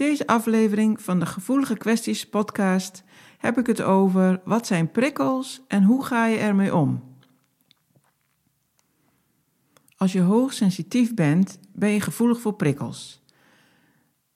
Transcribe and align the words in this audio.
Deze 0.00 0.26
aflevering 0.26 1.02
van 1.02 1.18
de 1.18 1.26
Gevoelige 1.26 1.76
Kwesties 1.76 2.28
podcast 2.28 3.02
heb 3.38 3.58
ik 3.58 3.66
het 3.66 3.82
over 3.82 4.40
wat 4.44 4.66
zijn 4.66 4.90
prikkels 4.90 5.60
en 5.68 5.82
hoe 5.82 6.04
ga 6.04 6.26
je 6.26 6.36
ermee 6.38 6.74
om. 6.74 7.02
Als 9.96 10.12
je 10.12 10.20
hoogsensitief 10.20 11.14
bent, 11.14 11.58
ben 11.72 11.90
je 11.90 12.00
gevoelig 12.00 12.40
voor 12.40 12.54
prikkels. 12.54 13.22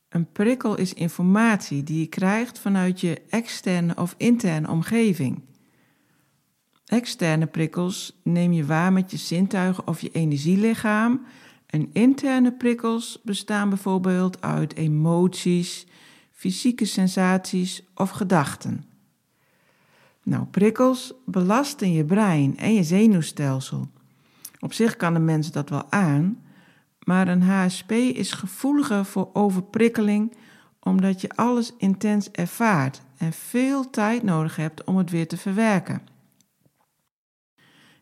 Een 0.09 0.33
prikkel 0.33 0.77
is 0.77 0.95
informatie 0.95 1.83
die 1.83 2.01
je 2.01 2.07
krijgt 2.07 2.59
vanuit 2.59 3.01
je 3.01 3.23
externe 3.29 3.97
of 3.97 4.15
interne 4.17 4.69
omgeving. 4.69 5.43
Externe 6.87 7.47
prikkels 7.47 8.21
neem 8.23 8.53
je 8.53 8.65
waar 8.65 8.93
met 8.93 9.11
je 9.11 9.17
zintuigen 9.17 9.87
of 9.87 10.01
je 10.01 10.11
energielichaam 10.11 11.27
en 11.75 11.91
interne 11.93 12.53
prikkels 12.53 13.21
bestaan 13.23 13.69
bijvoorbeeld 13.69 14.41
uit 14.41 14.75
emoties, 14.75 15.87
fysieke 16.33 16.85
sensaties 16.85 17.83
of 17.95 18.11
gedachten. 18.11 18.85
Nou, 20.23 20.45
prikkels 20.45 21.13
belasten 21.27 21.93
je 21.93 22.05
brein 22.05 22.57
en 22.57 22.75
je 22.75 22.83
zenuwstelsel. 22.83 23.89
Op 24.61 24.73
zich 24.73 24.97
kan 24.97 25.15
de 25.15 25.21
mens 25.21 25.51
dat 25.51 25.69
wel 25.69 25.91
aan, 25.91 26.43
maar 26.99 27.29
een 27.29 27.43
HSP 27.43 27.91
is 27.91 28.33
gevoeliger 28.33 29.05
voor 29.05 29.31
overprikkeling 29.33 30.37
omdat 30.81 31.21
je 31.21 31.29
alles 31.35 31.73
intens 31.79 32.31
ervaart 32.31 33.01
en 33.17 33.33
veel 33.33 33.91
tijd 33.91 34.23
nodig 34.23 34.57
hebt 34.57 34.85
om 34.85 34.97
het 34.97 35.11
weer 35.11 35.29
te 35.29 35.37
verwerken. 35.37 36.03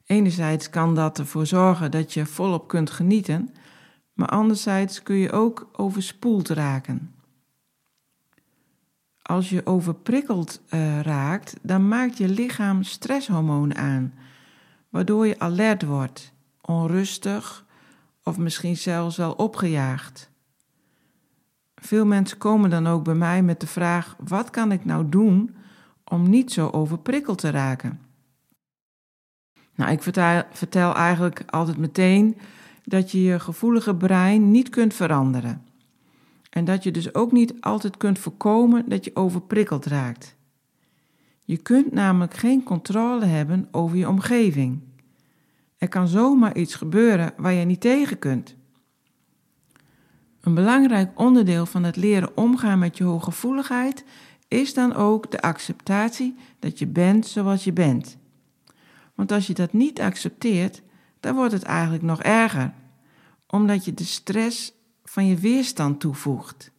Enerzijds 0.05 0.71
kan 0.71 0.95
dat 0.95 1.19
ervoor 1.19 1.47
zorgen 1.47 1.91
dat 1.91 2.13
je 2.13 2.27
volop 2.27 2.69
kunt 2.69 2.91
genieten, 2.91 3.55
maar 4.13 4.29
anderzijds 4.29 5.03
kun 5.03 5.17
je 5.17 5.33
ook 5.33 5.69
overspoeld 5.73 6.49
raken. 6.49 7.15
Als 9.23 9.51
je 9.51 9.67
overprikkeld 9.67 10.61
uh, 10.71 11.01
raakt, 11.01 11.57
dan 11.63 11.89
maakt 11.89 12.19
je 12.19 12.29
lichaam 12.29 12.83
stresshormonen 12.83 13.77
aan, 13.77 14.15
waardoor 14.89 15.27
je 15.27 15.39
alert 15.39 15.83
wordt, 15.83 16.33
onrustig 16.61 17.65
of 18.23 18.39
misschien 18.39 18.77
zelfs 18.77 19.17
wel 19.17 19.33
opgejaagd. 19.33 20.31
Veel 21.75 22.07
mensen 22.07 22.39
komen 22.39 22.71
dan 22.71 22.87
ook 22.87 23.05
bij 23.05 23.15
mij 23.15 23.43
met 23.43 23.61
de 23.61 23.67
vraag: 23.67 24.17
wat 24.19 24.51
kan 24.51 24.73
ik 24.73 24.85
nou 24.85 25.09
doen 25.09 25.57
om 26.05 26.31
niet 26.31 26.53
zo 26.53 26.69
overprikkeld 26.69 27.39
te 27.39 27.51
raken? 27.51 28.01
Nou, 29.75 29.91
ik 29.93 30.03
vertel 30.53 30.95
eigenlijk 30.95 31.43
altijd 31.47 31.77
meteen 31.77 32.37
dat 32.85 33.11
je 33.11 33.23
je 33.23 33.41
gevoelige 33.41 33.95
brein 33.95 34.51
niet 34.51 34.69
kunt 34.69 34.95
veranderen. 34.95 35.63
En 36.51 36.65
dat 36.65 36.83
je 36.83 36.91
dus 36.91 37.15
ook 37.15 37.33
niet 37.33 37.55
altijd 37.61 37.97
kunt 37.97 38.19
voorkomen 38.19 38.89
dat 38.89 39.05
je 39.05 39.17
overprikkeld 39.17 39.87
raakt. 39.87 40.37
Je 41.45 41.57
kunt 41.57 41.93
namelijk 41.93 42.35
geen 42.35 42.63
controle 42.63 43.25
hebben 43.25 43.69
over 43.71 43.97
je 43.97 44.09
omgeving. 44.09 44.81
Er 45.79 45.89
kan 45.89 46.09
zomaar 46.09 46.57
iets 46.57 46.75
gebeuren 46.75 47.33
waar 47.37 47.53
je 47.53 47.65
niet 47.65 47.81
tegen 47.81 48.19
kunt. 48.19 48.55
Een 50.41 50.55
belangrijk 50.55 51.21
onderdeel 51.21 51.67
van 51.67 51.83
het 51.83 51.97
leren 51.97 52.37
omgaan 52.37 52.79
met 52.79 52.97
je 52.97 53.05
hooggevoeligheid 53.05 54.05
is 54.49 54.75
dan 54.75 54.95
ook 54.95 55.31
de 55.31 55.41
acceptatie 55.41 56.35
dat 56.59 56.79
je 56.79 56.87
bent 56.87 57.27
zoals 57.27 57.65
je 57.65 57.73
bent. 57.73 58.17
Want 59.15 59.33
als 59.33 59.47
je 59.47 59.55
dat 59.55 59.73
niet 59.73 60.01
accepteert, 60.01 60.83
dan 61.23 61.35
wordt 61.35 61.53
het 61.53 61.63
eigenlijk 61.63 62.03
nog 62.03 62.23
erger, 62.23 62.73
omdat 63.47 63.85
je 63.85 63.95
de 63.95 64.05
stress 64.05 64.73
van 65.05 65.27
je 65.27 65.37
weerstand 65.37 66.01
toevoegt. 66.01 66.71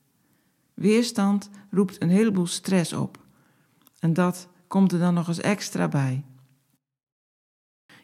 Weerstand 0.73 1.49
roept 1.69 2.01
een 2.01 2.09
heleboel 2.09 2.47
stress 2.47 2.93
op. 2.93 3.17
En 3.99 4.13
dat 4.13 4.47
komt 4.67 4.91
er 4.91 4.99
dan 4.99 5.13
nog 5.13 5.27
eens 5.27 5.39
extra 5.39 5.87
bij. 5.87 6.23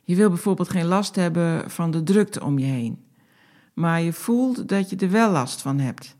Je 0.03 0.15
wil 0.15 0.29
bijvoorbeeld 0.29 0.69
geen 0.69 0.85
last 0.85 1.15
hebben 1.15 1.71
van 1.71 1.91
de 1.91 2.03
drukte 2.03 2.43
om 2.43 2.59
je 2.59 2.65
heen, 2.65 3.05
maar 3.73 4.01
je 4.01 4.13
voelt 4.13 4.67
dat 4.67 4.89
je 4.89 4.95
er 4.95 5.11
wel 5.11 5.31
last 5.31 5.61
van 5.61 5.79
hebt. 5.79 6.15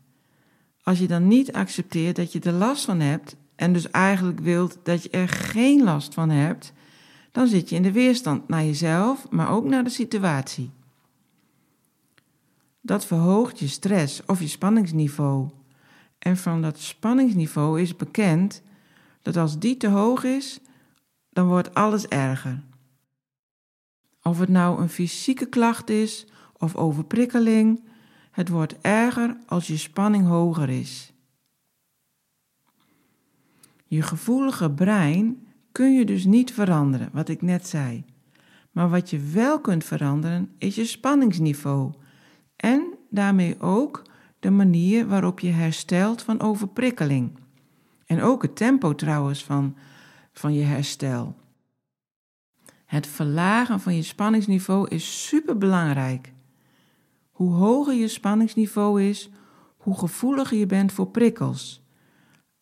Als 0.82 0.98
je 0.98 1.06
dan 1.06 1.28
niet 1.28 1.52
accepteert 1.52 2.16
dat 2.16 2.32
je 2.32 2.40
er 2.40 2.52
last 2.52 2.84
van 2.84 3.00
hebt 3.00 3.36
en 3.56 3.72
dus 3.72 3.90
eigenlijk 3.90 4.40
wilt 4.40 4.78
dat 4.82 5.02
je 5.02 5.10
er 5.10 5.28
geen 5.28 5.82
last 5.82 6.14
van 6.14 6.30
hebt, 6.30 6.72
dan 7.30 7.46
zit 7.46 7.68
je 7.68 7.76
in 7.76 7.82
de 7.82 7.92
weerstand 7.92 8.48
naar 8.48 8.64
jezelf, 8.64 9.30
maar 9.30 9.50
ook 9.50 9.64
naar 9.64 9.84
de 9.84 9.90
situatie. 9.90 10.70
Dat 12.80 13.06
verhoogt 13.06 13.58
je 13.58 13.68
stress 13.68 14.24
of 14.26 14.40
je 14.40 14.48
spanningsniveau. 14.48 15.48
En 16.18 16.36
van 16.36 16.62
dat 16.62 16.78
spanningsniveau 16.78 17.80
is 17.80 17.96
bekend 17.96 18.62
dat 19.22 19.36
als 19.36 19.58
die 19.58 19.76
te 19.76 19.88
hoog 19.88 20.24
is, 20.24 20.60
dan 21.30 21.46
wordt 21.46 21.74
alles 21.74 22.06
erger. 22.06 22.62
Of 24.22 24.38
het 24.38 24.48
nou 24.48 24.80
een 24.80 24.88
fysieke 24.88 25.46
klacht 25.46 25.90
is 25.90 26.26
of 26.58 26.76
overprikkeling, 26.76 27.84
het 28.30 28.48
wordt 28.48 28.80
erger 28.80 29.36
als 29.46 29.66
je 29.66 29.76
spanning 29.76 30.26
hoger 30.26 30.68
is. 30.68 31.12
Je 33.86 34.02
gevoelige 34.02 34.70
brein 34.70 35.46
kun 35.72 35.94
je 35.94 36.04
dus 36.04 36.24
niet 36.24 36.52
veranderen, 36.52 37.10
wat 37.12 37.28
ik 37.28 37.42
net 37.42 37.66
zei. 37.66 38.04
Maar 38.70 38.90
wat 38.90 39.10
je 39.10 39.18
wel 39.18 39.60
kunt 39.60 39.84
veranderen, 39.84 40.50
is 40.58 40.74
je 40.74 40.84
spanningsniveau 40.84 41.92
en 42.56 42.94
daarmee 43.10 43.60
ook 43.60 44.02
de 44.38 44.50
manier 44.50 45.06
waarop 45.06 45.40
je 45.40 45.50
herstelt 45.50 46.22
van 46.22 46.40
overprikkeling. 46.40 47.38
En 48.06 48.22
ook 48.22 48.42
het 48.42 48.56
tempo 48.56 48.94
trouwens 48.94 49.44
van, 49.44 49.76
van 50.32 50.54
je 50.54 50.62
herstel. 50.62 51.34
Het 52.86 53.06
verlagen 53.06 53.80
van 53.80 53.96
je 53.96 54.02
spanningsniveau 54.02 54.88
is 54.88 55.26
superbelangrijk. 55.26 56.32
Hoe 57.30 57.52
hoger 57.52 57.94
je 57.94 58.08
spanningsniveau 58.08 59.02
is, 59.02 59.30
hoe 59.76 59.98
gevoeliger 59.98 60.58
je 60.58 60.66
bent 60.66 60.92
voor 60.92 61.08
prikkels. 61.08 61.84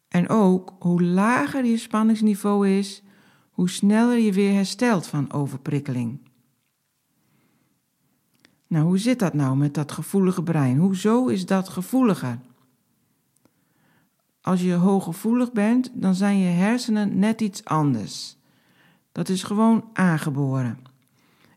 En 0.08 0.28
ook 0.28 0.74
hoe 0.78 1.02
lager 1.02 1.64
je 1.64 1.76
spanningsniveau 1.76 2.68
is, 2.68 3.02
hoe 3.58 3.70
sneller 3.70 4.18
je 4.18 4.32
weer 4.32 4.52
herstelt 4.52 5.06
van 5.06 5.32
overprikkeling. 5.32 6.20
Nou, 8.66 8.84
hoe 8.84 8.98
zit 8.98 9.18
dat 9.18 9.34
nou 9.34 9.56
met 9.56 9.74
dat 9.74 9.92
gevoelige 9.92 10.42
brein? 10.42 10.78
Hoezo 10.78 11.26
is 11.26 11.46
dat 11.46 11.68
gevoeliger? 11.68 12.38
Als 14.40 14.60
je 14.60 14.72
hooggevoelig 14.72 15.52
bent, 15.52 15.90
dan 15.94 16.14
zijn 16.14 16.38
je 16.38 16.48
hersenen 16.48 17.18
net 17.18 17.40
iets 17.40 17.64
anders. 17.64 18.36
Dat 19.12 19.28
is 19.28 19.42
gewoon 19.42 19.84
aangeboren. 19.92 20.78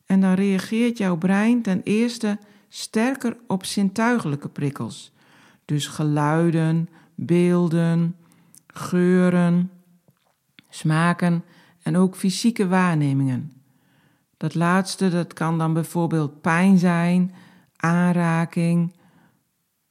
En 0.06 0.21
dan 0.21 0.33
reageert 0.33 0.98
jouw 0.98 1.18
brein 1.18 1.62
ten 1.62 1.81
eerste 1.83 2.39
sterker 2.69 3.38
op 3.48 3.65
zintuigelijke 3.65 4.50
prikkels. 4.50 5.13
Dus 5.65 5.88
geluiden, 5.88 6.89
beelden, 7.15 8.15
geuren, 8.68 9.71
smaken 10.69 11.44
en 11.81 11.98
ook 11.98 12.16
fysieke 12.16 12.68
waarnemingen. 12.68 13.51
Dat 14.38 14.56
laatste, 14.56 15.10
dat 15.10 15.33
kan 15.33 15.57
dan 15.57 15.74
bijvoorbeeld 15.74 16.42
pijn 16.42 16.78
zijn, 16.78 17.33
aanraking, 17.75 18.94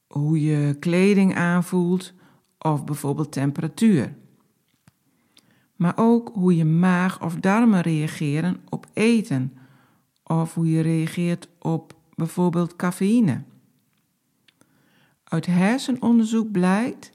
hoe 0.07 0.41
je 0.41 0.75
kleding 0.79 1.35
aanvoelt 1.35 2.13
of 2.59 2.83
bijvoorbeeld 2.83 3.31
temperatuur. 3.31 4.13
Maar 5.75 5.93
ook 5.95 6.31
hoe 6.33 6.55
je 6.55 6.65
maag 6.65 7.21
of 7.21 7.35
darmen 7.35 7.81
reageren 7.81 8.57
op 8.69 8.87
eten 8.93 9.53
of 10.23 10.53
hoe 10.53 10.69
je 10.71 10.81
reageert 10.81 11.47
op 11.59 11.93
bijvoorbeeld 12.15 12.75
cafeïne. 12.75 13.41
Uit 15.23 15.45
hersenonderzoek 15.45 16.51
blijkt 16.51 17.11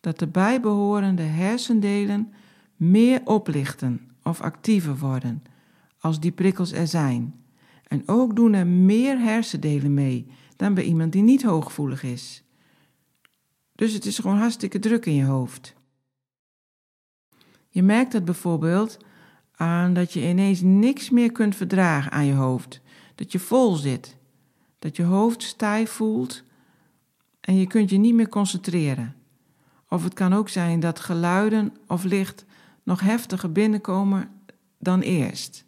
dat 0.00 0.18
de 0.18 0.26
bijbehorende 0.26 1.22
hersendelen 1.22 2.32
meer 2.76 3.20
oplichten 3.24 4.07
of 4.28 4.40
actiever 4.40 4.98
worden 4.98 5.42
als 5.98 6.20
die 6.20 6.32
prikkels 6.32 6.72
er 6.72 6.86
zijn. 6.86 7.44
En 7.86 8.02
ook 8.06 8.36
doen 8.36 8.52
er 8.52 8.66
meer 8.66 9.18
hersendelen 9.18 9.94
mee 9.94 10.26
dan 10.56 10.74
bij 10.74 10.84
iemand 10.84 11.12
die 11.12 11.22
niet 11.22 11.42
hooggevoelig 11.42 12.02
is. 12.02 12.42
Dus 13.72 13.92
het 13.92 14.06
is 14.06 14.18
gewoon 14.18 14.38
hartstikke 14.38 14.78
druk 14.78 15.06
in 15.06 15.14
je 15.14 15.24
hoofd. 15.24 15.74
Je 17.68 17.82
merkt 17.82 18.12
dat 18.12 18.24
bijvoorbeeld 18.24 18.98
aan 19.54 19.94
dat 19.94 20.12
je 20.12 20.28
ineens 20.28 20.60
niks 20.60 21.10
meer 21.10 21.32
kunt 21.32 21.56
verdragen 21.56 22.12
aan 22.12 22.26
je 22.26 22.34
hoofd. 22.34 22.80
Dat 23.14 23.32
je 23.32 23.38
vol 23.38 23.74
zit. 23.74 24.16
Dat 24.78 24.96
je 24.96 25.02
hoofd 25.02 25.42
stijf 25.42 25.90
voelt 25.90 26.42
en 27.40 27.56
je 27.56 27.66
kunt 27.66 27.90
je 27.90 27.98
niet 27.98 28.14
meer 28.14 28.28
concentreren. 28.28 29.16
Of 29.88 30.04
het 30.04 30.14
kan 30.14 30.32
ook 30.32 30.48
zijn 30.48 30.80
dat 30.80 31.00
geluiden 31.00 31.76
of 31.86 32.04
licht 32.04 32.44
nog 32.88 33.00
heftiger 33.00 33.52
binnenkomen 33.52 34.30
dan 34.78 35.00
eerst. 35.00 35.64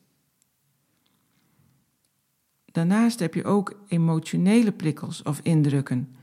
Daarnaast 2.65 3.19
heb 3.19 3.35
je 3.35 3.45
ook 3.45 3.81
emotionele 3.89 4.73
prikkels 4.73 5.23
of 5.23 5.41
indrukken, 5.43 6.15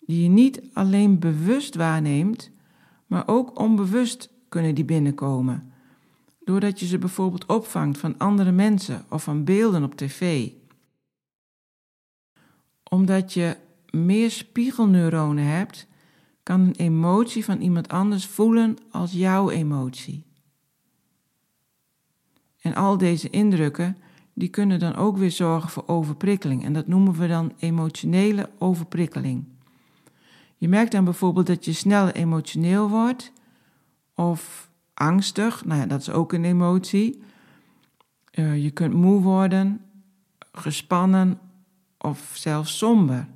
die 0.00 0.22
je 0.22 0.28
niet 0.28 0.62
alleen 0.72 1.18
bewust 1.18 1.74
waarneemt, 1.74 2.50
maar 3.06 3.22
ook 3.26 3.58
onbewust 3.58 4.30
kunnen 4.48 4.74
die 4.74 4.84
binnenkomen, 4.84 5.72
doordat 6.44 6.80
je 6.80 6.86
ze 6.86 6.98
bijvoorbeeld 6.98 7.46
opvangt 7.46 7.98
van 7.98 8.18
andere 8.18 8.52
mensen 8.52 9.04
of 9.08 9.22
van 9.22 9.44
beelden 9.44 9.82
op 9.82 9.94
tv. 9.94 10.50
Omdat 12.90 13.32
je 13.32 13.56
meer 13.90 14.30
spiegelneuronen 14.30 15.44
hebt, 15.44 15.86
kan 16.42 16.60
een 16.60 16.74
emotie 16.76 17.44
van 17.44 17.60
iemand 17.60 17.88
anders 17.88 18.26
voelen 18.26 18.76
als 18.90 19.12
jouw 19.12 19.50
emotie. 19.50 20.30
En 22.62 22.74
al 22.74 22.98
deze 22.98 23.30
indrukken, 23.30 23.96
die 24.34 24.48
kunnen 24.48 24.78
dan 24.78 24.94
ook 24.94 25.16
weer 25.16 25.30
zorgen 25.30 25.70
voor 25.70 25.86
overprikkeling. 25.86 26.64
En 26.64 26.72
dat 26.72 26.86
noemen 26.86 27.12
we 27.14 27.26
dan 27.26 27.52
emotionele 27.58 28.50
overprikkeling. 28.58 29.44
Je 30.56 30.68
merkt 30.68 30.92
dan 30.92 31.04
bijvoorbeeld 31.04 31.46
dat 31.46 31.64
je 31.64 31.72
snel 31.72 32.08
emotioneel 32.08 32.88
wordt 32.88 33.32
of 34.14 34.70
angstig. 34.94 35.64
Nou 35.64 35.80
ja, 35.80 35.86
dat 35.86 36.00
is 36.00 36.10
ook 36.10 36.32
een 36.32 36.44
emotie. 36.44 37.22
Uh, 38.34 38.62
je 38.62 38.70
kunt 38.70 38.94
moe 38.94 39.20
worden, 39.20 39.80
gespannen 40.52 41.38
of 41.98 42.30
zelfs 42.34 42.78
somber. 42.78 43.28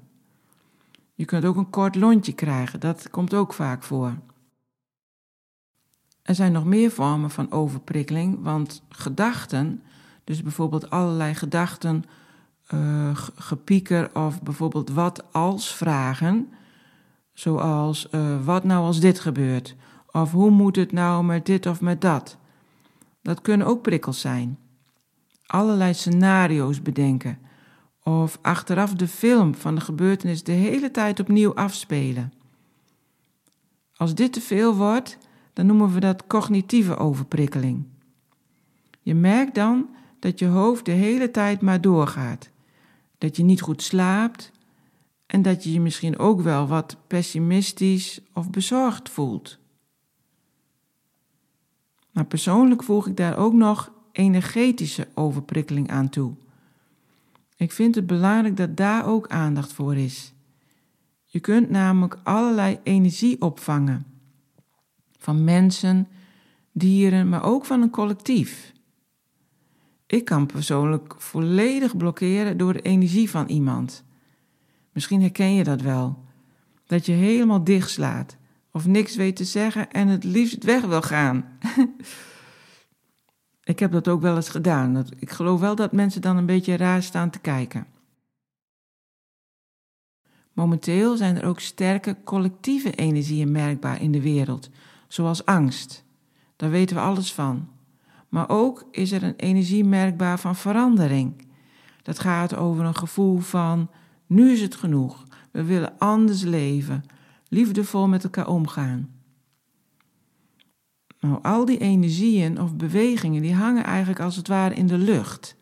Je 1.15 1.25
kunt 1.25 1.45
ook 1.45 1.57
een 1.57 1.71
kort 1.71 1.95
lontje 1.95 2.33
krijgen, 2.33 2.81
dat 2.81 3.11
komt 3.11 3.35
ook 3.35 3.53
vaak 3.53 3.83
voor. 3.83 4.19
Er 6.27 6.35
zijn 6.35 6.53
nog 6.53 6.65
meer 6.65 6.91
vormen 6.91 7.31
van 7.31 7.53
overprikkeling, 7.53 8.43
want 8.43 8.83
gedachten, 8.89 9.83
dus 10.25 10.43
bijvoorbeeld 10.43 10.91
allerlei 10.91 11.35
gedachten, 11.35 12.05
uh, 12.75 13.11
gepieker 13.35 14.11
of 14.15 14.43
bijvoorbeeld 14.43 14.91
wat 14.91 15.33
als 15.33 15.75
vragen, 15.75 16.53
zoals 17.33 18.09
uh, 18.11 18.45
wat 18.45 18.65
nou 18.65 18.85
als 18.85 19.01
dit 19.01 19.21
gebeurt, 19.21 19.77
of 20.11 20.33
hoe 20.33 20.51
moet 20.51 20.77
het 20.77 20.93
nou 20.93 21.25
met 21.25 21.47
dit 21.47 21.67
of 21.67 21.81
met 21.81 22.01
dat. 22.01 22.37
Dat 23.23 23.41
kunnen 23.41 23.67
ook 23.67 23.83
prikkels 23.83 24.21
zijn. 24.21 24.59
Allerlei 25.47 25.95
scenario's 25.95 26.83
bedenken 26.83 27.39
of 28.03 28.39
achteraf 28.43 28.95
de 28.95 29.09
film 29.09 29.55
van 29.55 29.75
de 29.75 29.81
gebeurtenis 29.81 30.43
de 30.43 30.53
hele 30.53 30.91
tijd 30.91 31.21
opnieuw 31.21 31.55
afspelen. 31.55 32.33
Als 33.97 34.15
dit 34.15 34.33
te 34.33 34.41
veel 34.41 34.75
wordt, 34.75 35.19
dan 35.57 35.67
noemen 35.67 35.93
we 35.93 36.01
dat 36.01 36.27
cognitieve 36.27 36.97
overprikkeling. 36.97 37.85
Je 39.03 39.15
merkt 39.15 39.55
dan 39.55 39.89
dat 40.19 40.39
je 40.39 40.47
hoofd 40.47 40.85
de 40.85 40.91
hele 40.91 41.31
tijd 41.31 41.61
maar 41.61 41.81
doorgaat, 41.81 42.51
dat 43.19 43.37
je 43.37 43.43
niet 43.43 43.61
goed 43.61 43.83
slaapt 43.83 44.53
en 45.27 45.43
dat 45.43 45.65
je 45.65 45.73
je 45.73 45.81
misschien 45.81 46.19
ook 46.19 46.41
wel 46.41 46.67
wat 46.67 46.97
pessimistisch 47.07 48.21
of 48.33 48.51
bezorgd 48.51 49.09
voelt. 49.09 49.59
Maar 52.13 52.27
persoonlijk 52.27 52.83
voeg 52.83 53.07
ik 53.07 53.17
daar 53.17 53.37
ook 53.37 53.53
nog 53.53 53.93
energetische 54.13 55.09
overprikkeling 55.15 55.91
aan 55.91 56.09
toe. 56.09 56.35
Ik 57.57 57.73
vind 57.73 57.95
het 57.95 58.07
belangrijk 58.07 58.57
dat 58.57 58.77
daar 58.77 59.07
ook 59.07 59.29
aandacht 59.29 59.73
voor 59.73 59.97
is. 59.97 60.33
Je 61.25 61.41
kunt 61.41 61.71
namelijk 61.71 62.19
allerlei 62.23 62.79
energie 62.83 63.41
opvangen. 63.41 64.16
Van 65.19 65.45
mensen, 65.45 66.09
dieren, 66.73 67.29
maar 67.29 67.45
ook 67.45 67.65
van 67.65 67.83
een 67.83 67.91
collectief. 67.91 68.73
Ik 70.07 70.25
kan 70.25 70.47
persoonlijk 70.47 71.15
volledig 71.19 71.97
blokkeren 71.97 72.57
door 72.57 72.73
de 72.73 72.83
energie 72.83 73.31
van 73.31 73.47
iemand. 73.47 74.05
Misschien 74.93 75.21
herken 75.21 75.55
je 75.55 75.65
dat 75.65 75.81
wel. 75.81 76.25
Dat 76.87 77.07
je 77.07 77.13
helemaal 77.13 77.65
dichtslaat 77.65 78.37
of 78.71 78.87
niks 78.87 79.17
weet 79.17 79.37
te 79.37 79.45
zeggen 79.45 79.91
en 79.93 80.09
het 80.09 80.25
liefst 80.25 80.65
weg 80.65 80.85
wil 80.85 81.03
gaan. 81.03 81.45
Ik 83.65 83.79
heb 83.79 83.93
dat 83.93 84.09
ook 84.09 84.21
wel 84.21 84.37
eens 84.37 84.49
gedaan. 84.49 85.07
Ik 85.19 85.31
geloof 85.31 85.61
wel 85.61 85.75
dat 85.75 85.93
mensen 85.93 86.21
dan 86.21 86.37
een 86.37 86.47
beetje 86.47 86.77
raar 86.77 87.03
staan 87.03 87.31
te 87.31 87.39
kijken. 87.39 87.87
Momenteel 90.53 91.17
zijn 91.17 91.37
er 91.37 91.45
ook 91.45 91.61
sterke 91.61 92.17
collectieve 92.25 92.95
energieën 92.95 93.53
merkbaar 93.53 94.03
in 94.03 94.13
de 94.13 94.21
wereld, 94.21 94.71
zoals 95.09 95.45
angst. 95.45 96.05
Daar 96.57 96.71
weten 96.71 96.97
we 96.97 97.03
alles 97.03 97.33
van. 97.33 97.69
Maar 98.29 98.49
ook 98.49 98.85
is 98.91 99.13
er 99.13 99.23
een 99.23 99.37
energie 99.37 99.85
merkbaar 99.85 100.39
van 100.39 100.57
verandering. 100.57 101.49
Dat 102.03 102.19
gaat 102.19 102.57
over 102.57 102.85
een 102.85 102.97
gevoel 102.97 103.39
van: 103.39 103.91
nu 104.27 104.51
is 104.51 104.61
het 104.61 104.75
genoeg, 104.75 105.25
we 105.51 105.65
willen 105.65 105.99
anders 105.99 106.43
leven, 106.43 107.05
liefdevol 107.49 108.09
met 108.09 108.25
elkaar 108.25 108.49
omgaan. 108.49 109.11
Nou, 111.21 111.43
al 111.43 111.65
die 111.65 111.79
energieën 111.79 112.61
of 112.61 112.77
bewegingen, 112.77 113.43
die 113.43 113.55
hangen 113.55 113.85
eigenlijk 113.85 114.21
als 114.21 114.37
het 114.37 114.49
ware 114.49 114.75
in 114.75 114.87
de 114.87 114.99
lucht. 114.99 115.57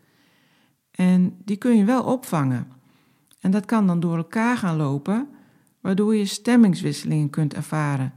En 0.91 1.37
die 1.45 1.57
kun 1.57 1.77
je 1.77 1.85
wel 1.85 2.03
opvangen. 2.03 2.69
En 3.41 3.51
dat 3.51 3.65
kan 3.65 3.87
dan 3.87 4.01
door 4.01 4.17
elkaar 4.17 4.57
gaan 4.57 4.77
lopen, 4.77 5.29
waardoor 5.81 6.17
je 6.17 6.25
stemmingswisselingen 6.25 7.31
kunt 7.31 7.55
ervaren. 7.55 8.13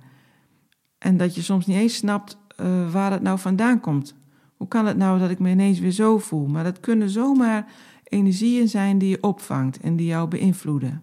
En 0.98 1.18
dat 1.18 1.36
je 1.36 1.42
soms 1.42 1.66
niet 1.66 1.77
eens 1.77 1.96
snapt 1.96 2.38
uh, 2.62 2.92
waar 2.92 3.12
het 3.12 3.22
nou 3.22 3.39
vandaan 3.39 3.80
komt. 3.80 4.16
Hoe 4.58 4.68
kan 4.68 4.86
het 4.86 4.98
nou 4.98 5.20
dat 5.20 5.30
ik 5.30 5.39
me 5.39 5.50
ineens 5.50 5.80
weer 5.80 5.92
zo 5.92 6.18
voel? 6.18 6.48
Maar 6.48 6.63
dat 6.63 6.80
kunnen 6.80 7.10
zomaar 7.10 7.72
energieën 8.04 8.68
zijn 8.68 8.98
die 8.98 9.10
je 9.10 9.24
opvangt 9.24 9.80
en 9.80 9.96
die 9.96 10.08
jou 10.08 10.27
beïnvloeden. 10.27 11.01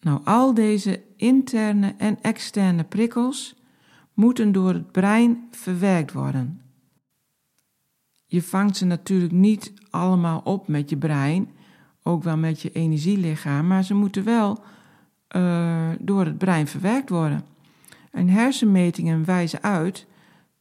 Nou, 0.00 0.20
al 0.24 0.54
deze 0.54 1.02
interne 1.16 1.94
en 1.98 2.22
externe 2.22 2.84
prikkels 2.84 3.56
moeten 4.12 4.52
door 4.52 4.72
het 4.72 4.92
brein 4.92 5.48
verwerkt 5.50 6.12
worden. 6.12 6.60
Je 8.26 8.42
vangt 8.42 8.76
ze 8.76 8.84
natuurlijk 8.84 9.32
niet 9.32 9.72
allemaal 9.90 10.40
op 10.44 10.68
met 10.68 10.90
je 10.90 10.96
brein, 10.96 11.48
ook 12.02 12.22
wel 12.22 12.36
met 12.36 12.60
je 12.60 12.72
energielichaam, 12.72 13.66
maar 13.66 13.84
ze 13.84 13.94
moeten 13.94 14.24
wel 14.24 14.64
uh, 15.36 15.90
door 16.00 16.24
het 16.24 16.38
brein 16.38 16.66
verwerkt 16.66 17.08
worden. 17.08 17.44
En 18.14 18.28
hersenmetingen 18.28 19.24
wijzen 19.24 19.62
uit 19.62 20.06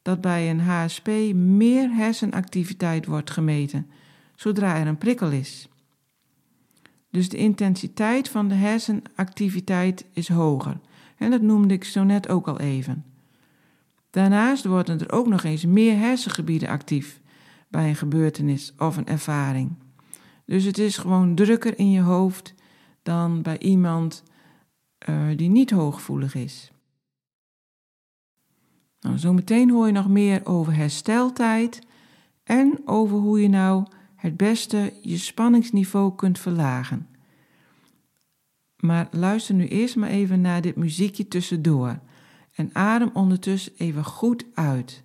dat 0.01 0.21
bij 0.21 0.49
een 0.49 0.59
HSP 0.59 1.07
meer 1.33 1.95
hersenactiviteit 1.95 3.05
wordt 3.05 3.31
gemeten 3.31 3.87
zodra 4.35 4.77
er 4.77 4.87
een 4.87 4.97
prikkel 4.97 5.31
is. 5.31 5.67
Dus 7.09 7.29
de 7.29 7.37
intensiteit 7.37 8.29
van 8.29 8.47
de 8.47 8.55
hersenactiviteit 8.55 10.05
is 10.13 10.27
hoger. 10.27 10.79
En 11.17 11.31
dat 11.31 11.41
noemde 11.41 11.73
ik 11.73 11.83
zo 11.83 12.03
net 12.03 12.29
ook 12.29 12.47
al 12.47 12.59
even. 12.59 13.05
Daarnaast 14.09 14.65
worden 14.65 14.99
er 14.99 15.11
ook 15.11 15.27
nog 15.27 15.43
eens 15.43 15.65
meer 15.65 15.97
hersengebieden 15.97 16.69
actief 16.69 17.21
bij 17.67 17.89
een 17.89 17.95
gebeurtenis 17.95 18.73
of 18.77 18.97
een 18.97 19.07
ervaring. 19.07 19.75
Dus 20.45 20.63
het 20.63 20.77
is 20.77 20.97
gewoon 20.97 21.35
drukker 21.35 21.77
in 21.79 21.91
je 21.91 22.01
hoofd 22.01 22.53
dan 23.03 23.41
bij 23.41 23.59
iemand 23.59 24.23
uh, 25.09 25.37
die 25.37 25.49
niet 25.49 25.71
hooggevoelig 25.71 26.35
is. 26.35 26.72
Nou, 29.03 29.17
zometeen 29.17 29.69
hoor 29.69 29.85
je 29.85 29.91
nog 29.91 30.09
meer 30.09 30.45
over 30.45 30.75
hersteltijd 30.75 31.81
en 32.43 32.81
over 32.85 33.17
hoe 33.17 33.41
je 33.41 33.47
nou 33.47 33.85
het 34.15 34.37
beste 34.37 34.93
je 35.01 35.17
spanningsniveau 35.17 36.15
kunt 36.15 36.39
verlagen. 36.39 37.07
Maar 38.77 39.07
luister 39.11 39.55
nu 39.55 39.67
eerst 39.67 39.95
maar 39.95 40.09
even 40.09 40.41
naar 40.41 40.61
dit 40.61 40.75
muziekje 40.75 41.27
tussendoor 41.27 41.99
en 42.55 42.69
adem 42.73 43.09
ondertussen 43.13 43.73
even 43.77 44.03
goed 44.03 44.45
uit. 44.53 45.03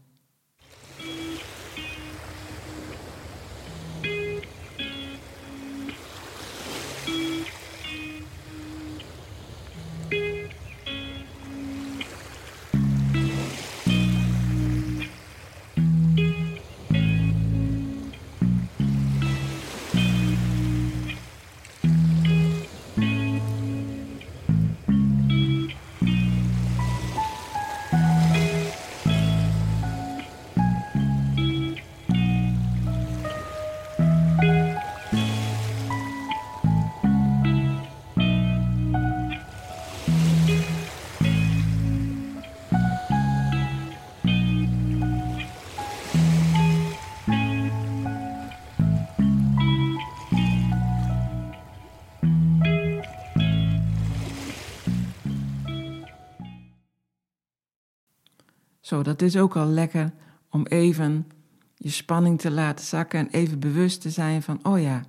Zo, 58.89 59.03
dat 59.03 59.23
is 59.23 59.37
ook 59.37 59.57
al 59.57 59.67
lekker 59.67 60.13
om 60.51 60.67
even 60.67 61.27
je 61.75 61.91
spanning 61.91 62.41
te 62.41 62.51
laten 62.51 62.85
zakken 62.85 63.19
en 63.19 63.29
even 63.31 63.59
bewust 63.59 64.01
te 64.01 64.11
zijn 64.11 64.43
van, 64.43 64.61
oh 64.63 64.81
ja, 64.81 65.03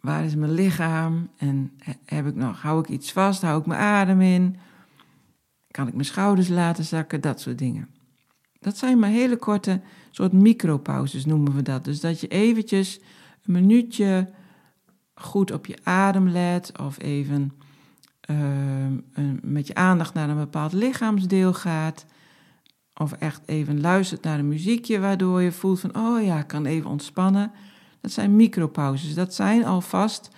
waar 0.00 0.24
is 0.24 0.34
mijn 0.34 0.52
lichaam? 0.52 1.30
En 1.36 1.72
heb 2.04 2.26
ik 2.26 2.34
nog, 2.34 2.62
hou 2.62 2.80
ik 2.80 2.88
iets 2.88 3.12
vast? 3.12 3.42
Hou 3.42 3.60
ik 3.60 3.66
mijn 3.66 3.80
adem 3.80 4.20
in? 4.20 4.56
Kan 5.70 5.86
ik 5.86 5.92
mijn 5.92 6.04
schouders 6.04 6.48
laten 6.48 6.84
zakken? 6.84 7.20
Dat 7.20 7.40
soort 7.40 7.58
dingen. 7.58 7.88
Dat 8.60 8.76
zijn 8.76 8.98
maar 8.98 9.10
hele 9.10 9.36
korte 9.36 9.80
soort 10.10 10.32
micropauzes 10.32 11.24
noemen 11.24 11.54
we 11.54 11.62
dat. 11.62 11.84
Dus 11.84 12.00
dat 12.00 12.20
je 12.20 12.28
eventjes 12.28 13.00
een 13.44 13.52
minuutje 13.52 14.30
goed 15.14 15.50
op 15.52 15.66
je 15.66 15.78
adem 15.82 16.28
let 16.28 16.78
of 16.78 17.02
even 17.02 17.52
uh, 18.30 18.36
met 19.42 19.66
je 19.66 19.74
aandacht 19.74 20.14
naar 20.14 20.28
een 20.28 20.36
bepaald 20.36 20.72
lichaamsdeel 20.72 21.54
gaat. 21.54 22.06
Of 22.94 23.12
echt 23.12 23.42
even 23.46 23.80
luistert 23.80 24.22
naar 24.22 24.38
een 24.38 24.48
muziekje 24.48 24.98
waardoor 24.98 25.42
je 25.42 25.52
voelt 25.52 25.80
van, 25.80 25.96
oh 25.96 26.22
ja, 26.22 26.38
ik 26.38 26.46
kan 26.46 26.66
even 26.66 26.90
ontspannen. 26.90 27.52
Dat 28.00 28.10
zijn 28.10 28.36
micropauzes. 28.36 29.14
Dat 29.14 29.34
zijn 29.34 29.64
alvast 29.64 30.30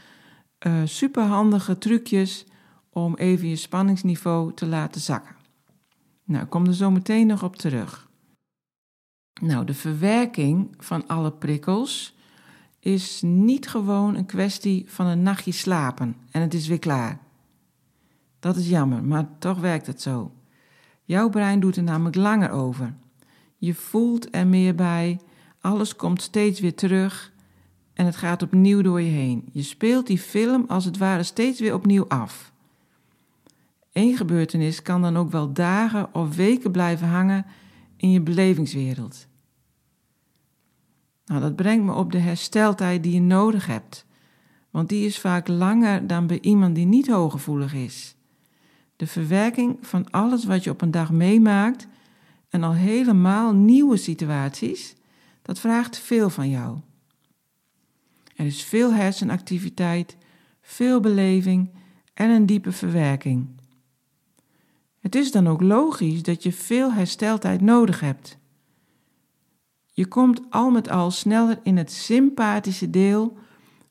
uh, 0.66 0.74
superhandige 0.84 1.78
trucjes 1.78 2.46
om 2.90 3.14
even 3.14 3.48
je 3.48 3.56
spanningsniveau 3.56 4.54
te 4.54 4.66
laten 4.66 5.00
zakken. 5.00 5.34
Nou, 6.24 6.44
ik 6.44 6.50
kom 6.50 6.66
er 6.66 6.74
zo 6.74 6.90
meteen 6.90 7.26
nog 7.26 7.42
op 7.42 7.56
terug. 7.56 8.08
Nou, 9.40 9.64
de 9.64 9.74
verwerking 9.74 10.74
van 10.78 11.06
alle 11.06 11.32
prikkels 11.32 12.16
is 12.80 13.22
niet 13.22 13.68
gewoon 13.68 14.14
een 14.14 14.26
kwestie 14.26 14.84
van 14.88 15.06
een 15.06 15.22
nachtje 15.22 15.52
slapen 15.52 16.16
en 16.30 16.40
het 16.40 16.54
is 16.54 16.66
weer 16.66 16.78
klaar. 16.78 17.20
Dat 18.38 18.56
is 18.56 18.68
jammer, 18.68 19.04
maar 19.04 19.28
toch 19.38 19.58
werkt 19.58 19.86
het 19.86 20.02
zo. 20.02 20.32
Jouw 21.06 21.28
brein 21.28 21.60
doet 21.60 21.76
er 21.76 21.82
namelijk 21.82 22.16
langer 22.16 22.50
over. 22.50 22.94
Je 23.56 23.74
voelt 23.74 24.34
er 24.34 24.46
meer 24.46 24.74
bij, 24.74 25.20
alles 25.60 25.96
komt 25.96 26.22
steeds 26.22 26.60
weer 26.60 26.74
terug 26.74 27.32
en 27.94 28.06
het 28.06 28.16
gaat 28.16 28.42
opnieuw 28.42 28.82
door 28.82 29.00
je 29.00 29.10
heen. 29.10 29.48
Je 29.52 29.62
speelt 29.62 30.06
die 30.06 30.18
film 30.18 30.64
als 30.68 30.84
het 30.84 30.98
ware 30.98 31.22
steeds 31.22 31.60
weer 31.60 31.74
opnieuw 31.74 32.08
af. 32.08 32.52
Eén 33.92 34.16
gebeurtenis 34.16 34.82
kan 34.82 35.02
dan 35.02 35.16
ook 35.16 35.30
wel 35.30 35.52
dagen 35.52 36.14
of 36.14 36.36
weken 36.36 36.70
blijven 36.70 37.08
hangen 37.08 37.46
in 37.96 38.10
je 38.10 38.20
belevingswereld. 38.20 39.26
Nou, 41.26 41.40
dat 41.40 41.56
brengt 41.56 41.84
me 41.84 41.92
op 41.92 42.12
de 42.12 42.18
hersteltijd 42.18 43.02
die 43.02 43.12
je 43.12 43.20
nodig 43.20 43.66
hebt, 43.66 44.06
want 44.70 44.88
die 44.88 45.06
is 45.06 45.18
vaak 45.18 45.48
langer 45.48 46.06
dan 46.06 46.26
bij 46.26 46.40
iemand 46.40 46.74
die 46.74 46.86
niet 46.86 47.08
hooggevoelig 47.08 47.74
is. 47.74 48.15
De 48.96 49.06
verwerking 49.06 49.78
van 49.80 50.10
alles 50.10 50.44
wat 50.44 50.64
je 50.64 50.70
op 50.70 50.80
een 50.80 50.90
dag 50.90 51.10
meemaakt 51.10 51.86
en 52.48 52.62
al 52.62 52.74
helemaal 52.74 53.54
nieuwe 53.54 53.96
situaties, 53.96 54.94
dat 55.42 55.58
vraagt 55.58 55.98
veel 55.98 56.30
van 56.30 56.50
jou. 56.50 56.78
Er 58.36 58.46
is 58.46 58.64
veel 58.64 58.92
hersenactiviteit, 58.92 60.16
veel 60.60 61.00
beleving 61.00 61.70
en 62.14 62.30
een 62.30 62.46
diepe 62.46 62.72
verwerking. 62.72 63.48
Het 65.00 65.14
is 65.14 65.32
dan 65.32 65.48
ook 65.48 65.60
logisch 65.60 66.22
dat 66.22 66.42
je 66.42 66.52
veel 66.52 66.92
hersteltijd 66.92 67.60
nodig 67.60 68.00
hebt. 68.00 68.38
Je 69.92 70.06
komt 70.06 70.40
al 70.50 70.70
met 70.70 70.88
al 70.88 71.10
sneller 71.10 71.58
in 71.62 71.76
het 71.76 71.92
sympathische 71.92 72.90
deel 72.90 73.36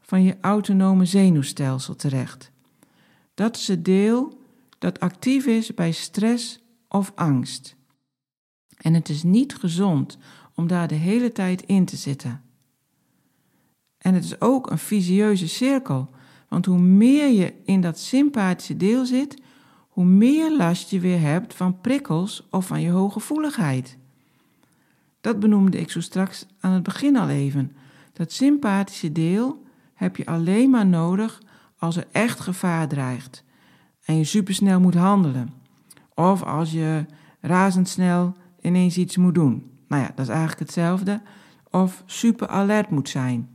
van 0.02 0.24
je 0.24 0.38
autonome 0.42 1.06
zenuwstelsel 1.06 1.96
terecht. 1.96 2.52
Dat 3.34 3.56
is 3.56 3.68
het 3.68 3.86
deel 3.86 4.45
dat 4.78 5.00
actief 5.00 5.46
is 5.46 5.74
bij 5.74 5.92
stress 5.92 6.64
of 6.88 7.12
angst. 7.16 7.76
En 8.78 8.94
het 8.94 9.10
is 9.10 9.24
niet 9.24 9.56
gezond 9.56 10.18
om 10.56 10.68
daar 10.68 10.88
de 10.88 10.96
hele 10.96 11.32
tijd 11.32 11.62
in 11.62 11.86
te 11.86 11.96
zitten. 11.96 12.44
En 13.98 14.14
het 14.14 14.24
is 14.24 14.42
ook 14.42 14.72
een 14.72 14.78
visieuze 14.78 15.48
cirkel, 15.48 16.10
want 16.50 16.66
hoe 16.66 16.80
meer 16.80 17.28
je 17.32 17.54
in 17.64 17.82
dat 17.82 18.00
sympathische 18.00 18.78
deel 18.78 19.06
zit, 19.06 19.42
hoe 19.90 20.06
meer 20.06 20.58
last 20.58 20.90
je 20.90 21.00
weer 21.00 21.20
hebt 21.20 21.54
van 21.54 21.82
prikkels 21.82 22.48
of 22.50 22.68
van 22.68 22.82
je 22.82 22.90
hooggevoeligheid. 22.90 23.98
Dat 25.22 25.40
benoemde 25.40 25.80
ik 25.80 25.92
zo 25.92 26.02
straks 26.02 26.46
aan 26.60 26.72
het 26.72 26.84
begin 26.84 27.16
al 27.16 27.30
even. 27.30 27.76
Dat 28.14 28.32
sympathische 28.32 29.12
deel 29.12 29.64
heb 29.94 30.16
je 30.16 30.26
alleen 30.26 30.70
maar 30.70 30.86
nodig 30.86 31.42
als 31.78 31.96
er 31.96 32.08
echt 32.12 32.40
gevaar 32.40 32.88
dreigt 32.88 33.45
en 34.06 34.18
je 34.18 34.24
supersnel 34.24 34.80
moet 34.80 34.96
handelen. 34.96 35.54
Of 36.14 36.44
als 36.44 36.72
je 36.72 37.06
razendsnel 37.40 38.34
ineens 38.62 38.98
iets 38.98 39.18
moet 39.18 39.36
doen. 39.36 39.72
Nou 39.88 40.02
ja, 40.02 40.08
dat 40.08 40.26
is 40.26 40.32
eigenlijk 40.32 40.60
hetzelfde. 40.60 41.22
Of 41.72 42.04
super 42.06 42.48
alert 42.48 42.90
moet 42.90 43.10
zijn. 43.10 43.50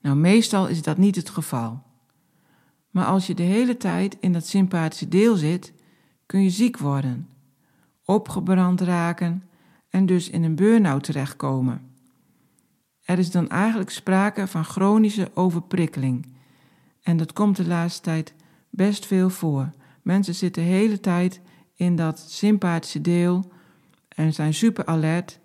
Nou, 0.00 0.16
meestal 0.16 0.66
is 0.66 0.82
dat 0.82 0.96
niet 0.96 1.16
het 1.16 1.30
geval. 1.30 1.82
Maar 2.90 3.04
als 3.04 3.26
je 3.26 3.34
de 3.34 3.42
hele 3.42 3.76
tijd 3.76 4.16
in 4.20 4.32
dat 4.32 4.46
sympathische 4.46 5.08
deel 5.08 5.36
zit, 5.36 5.72
kun 6.26 6.42
je 6.42 6.50
ziek 6.50 6.78
worden, 6.78 7.28
opgebrand 8.04 8.80
raken 8.80 9.42
en 9.90 10.06
dus 10.06 10.30
in 10.30 10.42
een 10.42 10.54
burn-out 10.54 11.04
terechtkomen. 11.04 11.90
Er 13.04 13.18
is 13.18 13.30
dan 13.30 13.48
eigenlijk 13.48 13.90
sprake 13.90 14.46
van 14.46 14.64
chronische 14.64 15.30
overprikkeling. 15.34 16.26
En 17.02 17.16
dat 17.16 17.32
komt 17.32 17.56
de 17.56 17.66
laatste 17.66 18.02
tijd 18.02 18.34
best 18.76 19.06
veel 19.06 19.30
voor. 19.30 19.70
Mensen 20.02 20.34
zitten 20.34 20.62
de 20.62 20.68
hele 20.68 21.00
tijd 21.00 21.40
in 21.74 21.96
dat 21.96 22.24
sympathische 22.28 23.00
deel 23.00 23.52
en 24.08 24.32
zijn 24.32 24.54
super 24.54 24.86
alert, 24.86 25.38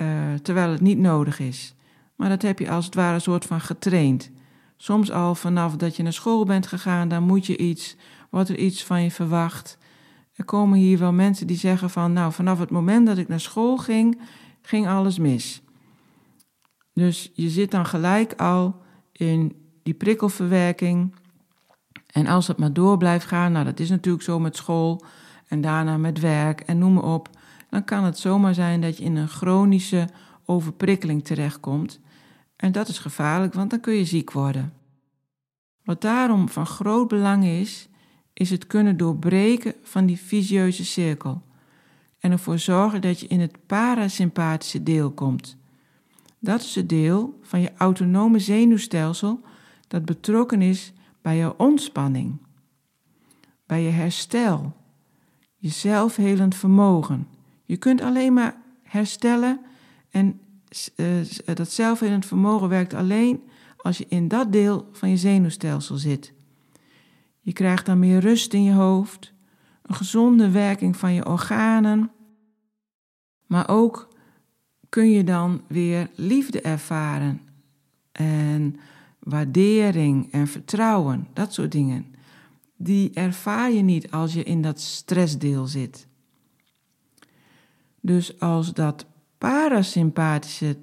uh, 0.00 0.34
terwijl 0.42 0.70
het 0.70 0.80
niet 0.80 0.98
nodig 0.98 1.38
is. 1.38 1.74
Maar 2.16 2.28
dat 2.28 2.42
heb 2.42 2.58
je 2.58 2.70
als 2.70 2.84
het 2.84 2.94
ware 2.94 3.14
een 3.14 3.20
soort 3.20 3.44
van 3.44 3.60
getraind. 3.60 4.30
Soms 4.76 5.10
al 5.10 5.34
vanaf 5.34 5.76
dat 5.76 5.96
je 5.96 6.02
naar 6.02 6.12
school 6.12 6.44
bent 6.44 6.66
gegaan, 6.66 7.08
dan 7.08 7.22
moet 7.22 7.46
je 7.46 7.56
iets, 7.56 7.96
wordt 8.30 8.48
er 8.48 8.58
iets 8.58 8.84
van 8.84 9.02
je 9.02 9.10
verwacht. 9.10 9.78
Er 10.34 10.44
komen 10.44 10.78
hier 10.78 10.98
wel 10.98 11.12
mensen 11.12 11.46
die 11.46 11.56
zeggen 11.56 11.90
van, 11.90 12.12
nou, 12.12 12.32
vanaf 12.32 12.58
het 12.58 12.70
moment 12.70 13.06
dat 13.06 13.18
ik 13.18 13.28
naar 13.28 13.40
school 13.40 13.76
ging, 13.76 14.20
ging 14.62 14.88
alles 14.88 15.18
mis. 15.18 15.62
Dus 16.92 17.30
je 17.34 17.48
zit 17.48 17.70
dan 17.70 17.86
gelijk 17.86 18.32
al 18.32 18.82
in 19.12 19.56
die 19.82 19.94
prikkelverwerking. 19.94 21.14
En 22.12 22.26
als 22.26 22.46
het 22.46 22.58
maar 22.58 22.72
door 22.72 22.96
blijft 22.96 23.26
gaan, 23.26 23.52
nou, 23.52 23.64
dat 23.64 23.80
is 23.80 23.90
natuurlijk 23.90 24.24
zo 24.24 24.38
met 24.38 24.56
school 24.56 25.04
en 25.46 25.60
daarna 25.60 25.96
met 25.96 26.20
werk 26.20 26.60
en 26.60 26.78
noem 26.78 26.92
maar 26.92 27.02
op, 27.02 27.28
dan 27.70 27.84
kan 27.84 28.04
het 28.04 28.18
zomaar 28.18 28.54
zijn 28.54 28.80
dat 28.80 28.96
je 28.96 29.04
in 29.04 29.16
een 29.16 29.28
chronische 29.28 30.08
overprikkeling 30.44 31.24
terechtkomt. 31.24 32.00
En 32.56 32.72
dat 32.72 32.88
is 32.88 32.98
gevaarlijk, 32.98 33.54
want 33.54 33.70
dan 33.70 33.80
kun 33.80 33.94
je 33.94 34.04
ziek 34.04 34.32
worden. 34.32 34.72
Wat 35.84 36.00
daarom 36.00 36.48
van 36.48 36.66
groot 36.66 37.08
belang 37.08 37.44
is, 37.44 37.88
is 38.32 38.50
het 38.50 38.66
kunnen 38.66 38.96
doorbreken 38.96 39.74
van 39.82 40.06
die 40.06 40.18
visieuze 40.18 40.84
cirkel 40.84 41.42
en 42.18 42.30
ervoor 42.30 42.58
zorgen 42.58 43.00
dat 43.00 43.20
je 43.20 43.26
in 43.26 43.40
het 43.40 43.66
parasympathische 43.66 44.82
deel 44.82 45.10
komt. 45.10 45.56
Dat 46.38 46.60
is 46.60 46.74
het 46.74 46.88
deel 46.88 47.38
van 47.42 47.60
je 47.60 47.72
autonome 47.76 48.38
zenuwstelsel 48.38 49.40
dat 49.88 50.04
betrokken 50.04 50.62
is 50.62 50.92
bij 51.22 51.36
je 51.36 51.58
ontspanning, 51.58 52.38
bij 53.66 53.82
je 53.82 53.90
herstel, 53.90 54.76
je 55.56 55.68
zelfhelend 55.68 56.54
vermogen. 56.54 57.28
Je 57.64 57.76
kunt 57.76 58.00
alleen 58.00 58.32
maar 58.32 58.56
herstellen 58.82 59.60
en 60.10 60.40
uh, 60.96 61.06
dat 61.54 61.70
zelfhelend 61.70 62.26
vermogen 62.26 62.68
werkt 62.68 62.94
alleen 62.94 63.42
als 63.76 63.98
je 63.98 64.06
in 64.08 64.28
dat 64.28 64.52
deel 64.52 64.88
van 64.92 65.10
je 65.10 65.16
zenuwstelsel 65.16 65.96
zit. 65.96 66.32
Je 67.40 67.52
krijgt 67.52 67.86
dan 67.86 67.98
meer 67.98 68.20
rust 68.20 68.52
in 68.52 68.62
je 68.62 68.72
hoofd, 68.72 69.32
een 69.82 69.94
gezonde 69.94 70.50
werking 70.50 70.96
van 70.96 71.12
je 71.12 71.26
organen, 71.26 72.10
maar 73.46 73.68
ook 73.68 74.08
kun 74.88 75.10
je 75.10 75.24
dan 75.24 75.62
weer 75.66 76.10
liefde 76.14 76.60
ervaren 76.60 77.40
en 78.12 78.76
waardering 79.20 80.32
en 80.32 80.46
vertrouwen, 80.46 81.28
dat 81.32 81.52
soort 81.52 81.72
dingen. 81.72 82.14
Die 82.76 83.10
ervaar 83.14 83.70
je 83.70 83.82
niet 83.82 84.10
als 84.10 84.32
je 84.32 84.42
in 84.42 84.62
dat 84.62 84.80
stressdeel 84.80 85.66
zit. 85.66 86.08
Dus 88.00 88.40
als 88.40 88.72
dat 88.72 89.06
parasympathische 89.38 90.78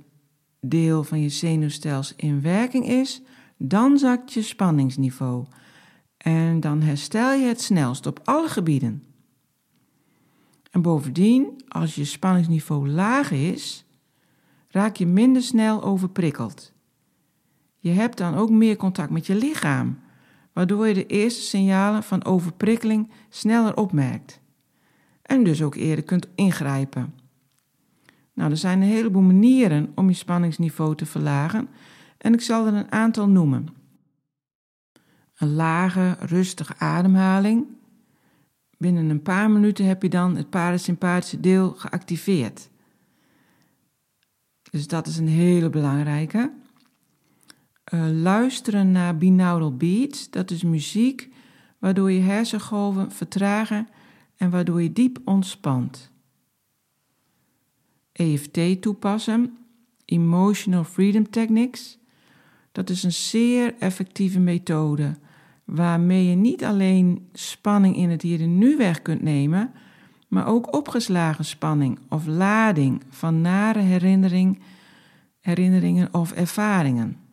deel 0.60 1.04
van 1.04 1.22
je 1.22 1.30
zenuwstelsel 1.30 2.16
in 2.18 2.42
werking 2.42 2.88
is, 2.88 3.22
dan 3.58 3.98
zakt 3.98 4.34
je 4.34 4.42
spanningsniveau 4.42 5.46
en 6.18 6.60
dan 6.60 6.82
herstel 6.82 7.34
je 7.34 7.46
het 7.46 7.62
snelst 7.62 8.06
op 8.06 8.20
alle 8.24 8.48
gebieden. 8.48 9.04
En 10.72 10.82
bovendien, 10.82 11.64
als 11.68 11.96
je 11.96 12.06
spanningsniveau 12.06 12.90
laag 12.90 13.32
is, 13.32 13.86
raak 14.68 14.96
je 14.96 15.06
minder 15.06 15.42
snel 15.42 15.84
overprikkeld. 15.84 16.74
Je 17.88 17.94
hebt 17.94 18.18
dan 18.18 18.36
ook 18.36 18.50
meer 18.50 18.76
contact 18.76 19.10
met 19.10 19.26
je 19.26 19.36
lichaam, 19.36 20.00
waardoor 20.54 20.88
je 20.88 20.94
de 20.94 21.06
eerste 21.06 21.42
signalen 21.42 22.04
van 22.04 22.26
overprikkeling 22.26 23.12
sneller 23.30 23.76
opmerkt. 23.76 24.40
en 25.22 25.44
dus 25.44 25.62
ook 25.62 25.76
eerder 25.76 26.04
kunt 26.04 26.28
ingrijpen. 26.36 27.14
Nou, 28.34 28.52
er 28.52 28.58
zijn 28.58 28.82
een 28.82 28.88
heleboel 28.88 29.22
manieren 29.22 29.92
om 29.96 30.08
je 30.10 30.16
spanningsniveau 30.16 30.96
te 30.96 31.06
verlagen 31.06 31.70
en 32.18 32.34
ik 32.34 32.42
zal 32.42 32.68
er 32.68 32.74
een 32.74 32.92
aantal 32.92 33.30
noemen. 33.30 33.68
Een 35.38 35.54
lage, 35.54 36.18
rustige 36.20 36.74
ademhaling. 36.78 37.66
Binnen 38.78 39.10
een 39.10 39.22
paar 39.22 39.52
minuten 39.52 39.86
heb 39.86 40.02
je 40.02 40.10
dan 40.10 40.36
het 40.36 40.50
parasympathische 40.50 41.40
deel 41.40 41.72
geactiveerd. 41.72 42.70
Dus 44.72 44.88
dat 44.88 45.08
is 45.08 45.18
een 45.18 45.28
hele 45.28 45.70
belangrijke. 45.70 46.52
Uh, 47.94 48.08
luisteren 48.22 48.92
naar 48.92 49.18
binaural 49.18 49.76
beats, 49.76 50.30
dat 50.30 50.52
is 50.52 50.64
muziek 50.64 51.30
waardoor 51.80 52.12
je 52.12 52.20
hersengolven 52.20 53.12
vertragen 53.12 53.88
en 54.38 54.50
waardoor 54.50 54.82
je 54.82 54.94
diep 54.94 55.20
ontspant. 55.26 56.12
EFT 58.12 58.82
toepassen, 58.82 59.58
Emotional 60.06 60.84
Freedom 60.84 61.30
Techniques, 61.30 61.98
dat 62.72 62.90
is 62.90 63.04
een 63.04 63.14
zeer 63.14 63.76
effectieve 63.80 64.40
methode 64.40 65.16
waarmee 65.66 66.26
je 66.26 66.36
niet 66.36 66.64
alleen 66.64 67.28
spanning 67.34 67.96
in 67.96 68.10
het 68.10 68.22
hier 68.22 68.42
en 68.42 68.58
nu 68.58 68.78
weg 68.78 69.02
kunt 69.02 69.22
nemen, 69.22 69.72
maar 70.28 70.48
ook 70.48 70.76
opgeslagen 70.76 71.46
spanning 71.46 72.00
of 72.10 72.26
lading 72.26 73.02
van 73.10 73.42
nare 73.42 73.80
herinnering, 73.80 74.60
herinneringen 75.40 76.14
of 76.14 76.32
ervaringen. 76.32 77.27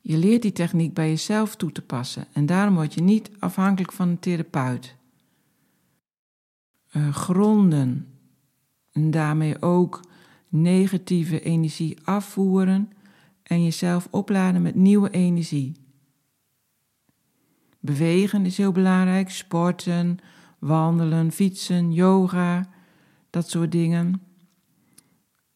Je 0.00 0.16
leert 0.16 0.42
die 0.42 0.52
techniek 0.52 0.94
bij 0.94 1.08
jezelf 1.08 1.56
toe 1.56 1.72
te 1.72 1.82
passen 1.82 2.26
en 2.32 2.46
daarom 2.46 2.74
word 2.74 2.94
je 2.94 3.02
niet 3.02 3.30
afhankelijk 3.38 3.92
van 3.92 4.08
een 4.08 4.18
therapeut. 4.18 4.96
Uh, 6.92 7.14
gronden 7.14 8.06
en 8.92 9.10
daarmee 9.10 9.62
ook 9.62 10.00
negatieve 10.48 11.40
energie 11.40 11.98
afvoeren 12.04 12.92
en 13.42 13.64
jezelf 13.64 14.08
opladen 14.10 14.62
met 14.62 14.74
nieuwe 14.74 15.10
energie. 15.10 15.72
Bewegen 17.80 18.46
is 18.46 18.56
heel 18.56 18.72
belangrijk, 18.72 19.30
sporten, 19.30 20.18
wandelen, 20.58 21.32
fietsen, 21.32 21.92
yoga, 21.92 22.68
dat 23.30 23.50
soort 23.50 23.72
dingen. 23.72 24.22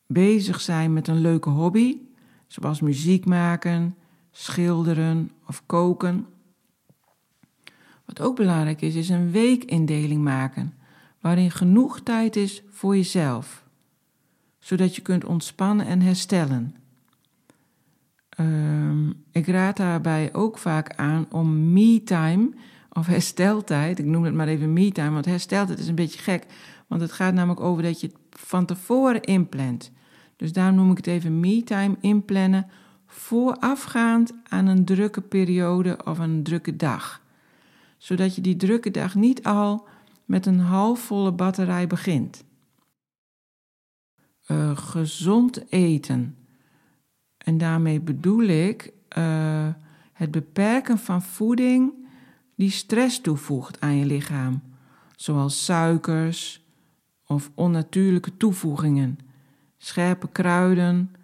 Bezig 0.06 0.60
zijn 0.60 0.92
met 0.92 1.08
een 1.08 1.20
leuke 1.20 1.50
hobby, 1.50 1.98
zoals 2.46 2.80
muziek 2.80 3.24
maken, 3.24 3.96
schilderen 4.36 5.30
of 5.46 5.62
koken. 5.66 6.26
Wat 8.04 8.20
ook 8.20 8.36
belangrijk 8.36 8.80
is, 8.80 8.94
is 8.94 9.08
een 9.08 9.30
weekindeling 9.30 10.22
maken, 10.22 10.74
waarin 11.20 11.50
genoeg 11.50 12.00
tijd 12.00 12.36
is 12.36 12.62
voor 12.70 12.96
jezelf, 12.96 13.64
zodat 14.58 14.96
je 14.96 15.02
kunt 15.02 15.24
ontspannen 15.24 15.86
en 15.86 16.00
herstellen. 16.00 16.74
Um, 18.40 19.24
ik 19.32 19.46
raad 19.46 19.76
daarbij 19.76 20.34
ook 20.34 20.58
vaak 20.58 20.94
aan 20.96 21.26
om 21.30 21.72
me-time 21.72 22.50
of 22.92 23.06
hersteltijd, 23.06 23.98
ik 23.98 24.04
noem 24.04 24.24
het 24.24 24.34
maar 24.34 24.48
even 24.48 24.72
me-time, 24.72 25.10
want 25.10 25.24
hersteltijd 25.24 25.78
is 25.78 25.88
een 25.88 25.94
beetje 25.94 26.18
gek, 26.18 26.46
want 26.86 27.00
het 27.00 27.12
gaat 27.12 27.34
namelijk 27.34 27.60
over 27.60 27.82
dat 27.82 28.00
je 28.00 28.06
het 28.06 28.16
van 28.30 28.64
tevoren 28.64 29.22
inplant. 29.22 29.90
Dus 30.36 30.52
daarom 30.52 30.76
noem 30.76 30.90
ik 30.90 30.96
het 30.96 31.06
even 31.06 31.40
me-time 31.40 31.96
inplannen 32.00 32.66
voorafgaand 33.14 34.32
aan 34.48 34.66
een 34.66 34.84
drukke 34.84 35.20
periode 35.20 35.98
of 36.04 36.18
een 36.18 36.42
drukke 36.42 36.76
dag. 36.76 37.22
Zodat 37.98 38.34
je 38.34 38.40
die 38.40 38.56
drukke 38.56 38.90
dag 38.90 39.14
niet 39.14 39.42
al 39.42 39.88
met 40.24 40.46
een 40.46 40.58
halfvolle 40.58 41.32
batterij 41.32 41.86
begint. 41.86 42.44
Uh, 44.48 44.76
gezond 44.76 45.72
eten. 45.72 46.36
En 47.38 47.58
daarmee 47.58 48.00
bedoel 48.00 48.42
ik 48.42 48.92
uh, 49.18 49.68
het 50.12 50.30
beperken 50.30 50.98
van 50.98 51.22
voeding 51.22 51.92
die 52.56 52.70
stress 52.70 53.20
toevoegt 53.20 53.80
aan 53.80 53.96
je 53.96 54.04
lichaam, 54.04 54.62
zoals 55.16 55.64
suikers 55.64 56.64
of 57.26 57.50
onnatuurlijke 57.54 58.36
toevoegingen, 58.36 59.18
scherpe 59.76 60.28
kruiden, 60.28 61.14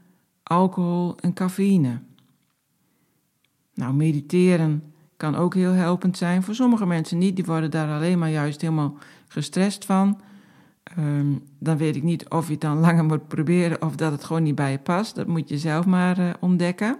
alcohol 0.50 1.16
en 1.20 1.32
cafeïne. 1.32 2.00
Nou, 3.74 3.94
mediteren 3.94 4.92
kan 5.16 5.36
ook 5.36 5.54
heel 5.54 5.72
helpend 5.72 6.16
zijn. 6.16 6.42
Voor 6.42 6.54
sommige 6.54 6.86
mensen 6.86 7.18
niet, 7.18 7.36
die 7.36 7.44
worden 7.44 7.70
daar 7.70 7.94
alleen 7.94 8.18
maar 8.18 8.30
juist 8.30 8.60
helemaal 8.60 8.96
gestrest 9.28 9.84
van. 9.84 10.20
Um, 10.98 11.42
dan 11.58 11.76
weet 11.76 11.96
ik 11.96 12.02
niet 12.02 12.28
of 12.28 12.46
je 12.46 12.52
het 12.52 12.60
dan 12.60 12.78
langer 12.86 13.04
moet 13.04 13.28
proberen 13.28 13.82
of 13.82 13.96
dat 13.96 14.12
het 14.12 14.24
gewoon 14.24 14.42
niet 14.42 14.54
bij 14.54 14.70
je 14.70 14.78
past. 14.78 15.14
Dat 15.14 15.26
moet 15.26 15.48
je 15.48 15.58
zelf 15.58 15.86
maar 15.86 16.18
uh, 16.18 16.30
ontdekken. 16.40 16.98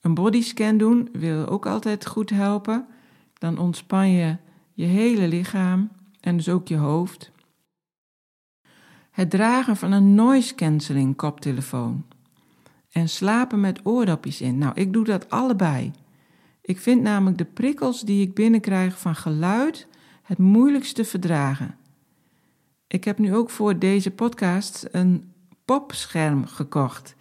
Een 0.00 0.14
bodyscan 0.14 0.76
doen 0.76 1.08
wil 1.12 1.46
ook 1.46 1.66
altijd 1.66 2.06
goed 2.06 2.30
helpen. 2.30 2.86
Dan 3.38 3.58
ontspan 3.58 4.10
je 4.10 4.36
je 4.72 4.84
hele 4.84 5.28
lichaam 5.28 5.90
en 6.20 6.36
dus 6.36 6.48
ook 6.48 6.68
je 6.68 6.76
hoofd. 6.76 7.30
Het 9.10 9.30
dragen 9.30 9.76
van 9.76 9.92
een 9.92 10.14
noise 10.14 10.54
cancelling 10.54 11.16
koptelefoon. 11.16 12.04
En 12.96 13.08
slapen 13.08 13.60
met 13.60 13.80
oordopjes 13.82 14.40
in. 14.40 14.58
Nou, 14.58 14.72
ik 14.74 14.92
doe 14.92 15.04
dat 15.04 15.30
allebei. 15.30 15.92
Ik 16.62 16.78
vind 16.78 17.02
namelijk 17.02 17.38
de 17.38 17.44
prikkels 17.44 18.00
die 18.00 18.22
ik 18.22 18.34
binnenkrijg 18.34 18.98
van 18.98 19.14
geluid 19.14 19.86
het 20.22 20.38
moeilijkste 20.38 21.04
verdragen. 21.04 21.76
Ik 22.86 23.04
heb 23.04 23.18
nu 23.18 23.34
ook 23.34 23.50
voor 23.50 23.78
deze 23.78 24.10
podcast 24.10 24.88
een 24.90 25.32
popscherm 25.64 26.46
gekocht. 26.46 27.16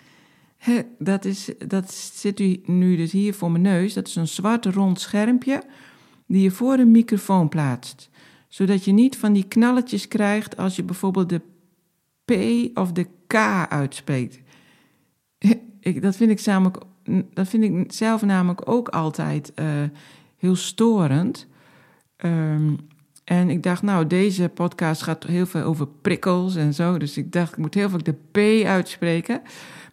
dat, 0.98 1.26
is, 1.26 1.50
dat 1.68 1.94
zit 1.94 2.40
u 2.40 2.62
nu 2.66 2.96
dus 2.96 3.12
hier 3.12 3.34
voor 3.34 3.52
mijn 3.52 3.64
neus. 3.64 3.94
Dat 3.94 4.08
is 4.08 4.16
een 4.16 4.28
zwart 4.28 4.66
rond 4.66 5.00
schermpje 5.00 5.64
die 6.28 6.42
je 6.42 6.52
voor 6.52 6.74
een 6.74 6.92
microfoon 6.92 7.50
plaatst. 7.50 8.10
Zodat 8.48 8.86
je 8.86 8.92
niet 8.92 9.18
van 9.18 9.34
die 9.34 9.48
knalletjes 9.48 10.08
krijgt 10.08 10.58
als 10.58 10.76
je 10.76 10.84
bijvoorbeeld 10.84 11.30
de 11.30 11.42
P 12.26 12.32
of 12.78 12.92
de 12.92 13.08
K 13.28 13.34
uitspreekt. 13.70 14.44
Ik, 15.86 16.02
dat, 16.02 16.16
vind 16.16 16.32
ik 16.32 16.46
namelijk, 16.46 16.78
dat 17.34 17.48
vind 17.48 17.64
ik 17.64 17.92
zelf 17.92 18.22
namelijk 18.22 18.70
ook 18.70 18.90
altijd 18.90 19.52
uh, 19.56 19.66
heel 20.38 20.56
storend. 20.56 21.48
Um, 22.18 22.78
en 23.24 23.50
ik 23.50 23.64
dacht, 23.64 23.82
nou, 23.82 24.08
deze 24.08 24.50
podcast 24.50 25.02
gaat 25.02 25.24
heel 25.24 25.46
veel 25.46 25.62
over 25.62 25.88
prikkels 25.88 26.56
en 26.56 26.74
zo. 26.74 26.98
Dus 26.98 27.18
ik 27.18 27.32
dacht, 27.32 27.52
ik 27.52 27.58
moet 27.58 27.74
heel 27.74 27.90
veel 27.90 28.04
de 28.04 28.16
P 28.32 28.66
uitspreken. 28.66 29.42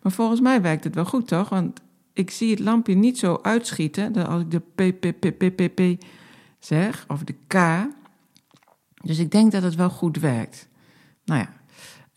Maar 0.02 0.12
volgens 0.12 0.40
mij 0.40 0.62
werkt 0.62 0.84
het 0.84 0.94
wel 0.94 1.04
goed, 1.04 1.28
toch? 1.28 1.48
Want 1.48 1.80
ik 2.12 2.30
zie 2.30 2.50
het 2.50 2.58
lampje 2.58 2.94
niet 2.94 3.18
zo 3.18 3.38
uitschieten 3.42 4.26
als 4.26 4.42
ik 4.42 4.50
de 4.50 4.60
P, 4.60 5.00
P, 5.00 5.20
P, 5.20 5.38
P, 5.38 5.56
P, 5.56 5.74
P 5.74 6.04
zeg, 6.58 7.04
of 7.08 7.24
de 7.24 7.34
K. 7.46 7.56
Dus 9.02 9.18
ik 9.18 9.30
denk 9.30 9.52
dat 9.52 9.62
het 9.62 9.74
wel 9.74 9.90
goed 9.90 10.18
werkt. 10.18 10.68
Nou 11.24 11.40
ja, 11.40 11.52